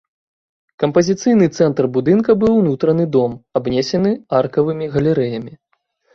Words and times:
Кампазіцыйны 0.83 1.49
цэнтр 1.57 1.83
будынка 1.97 2.31
быў 2.45 2.57
унутраны 2.63 3.05
дом, 3.17 3.31
абнесены 3.61 4.17
аркавымі 4.41 4.85
галерэямі. 4.99 5.53